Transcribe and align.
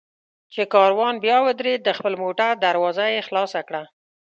چې 0.53 0.61
کاروان 0.73 1.15
بیا 1.23 1.37
ودرېد، 1.45 1.79
د 1.83 1.89
خپل 1.97 2.13
موټر 2.23 2.51
دروازه 2.65 3.05
مې 3.11 3.21
خلاصه 3.27 3.59
کړه. 3.67 3.83